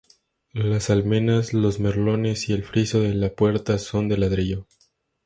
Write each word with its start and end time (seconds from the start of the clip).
Las 0.53 0.89
almenas, 0.89 1.53
los 1.53 1.79
merlones 1.79 2.49
y 2.49 2.53
el 2.53 2.63
friso 2.63 3.01
de 3.01 3.13
la 3.13 3.29
puerta 3.35 3.77
son 3.77 4.09
de 4.09 4.17
ladrillo. 4.17 4.65